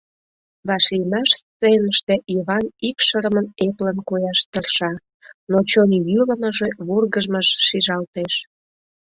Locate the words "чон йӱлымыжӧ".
5.69-6.67